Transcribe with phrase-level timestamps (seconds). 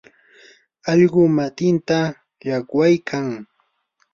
[0.91, 1.99] allqu matinta
[2.47, 3.27] llaqwaykan.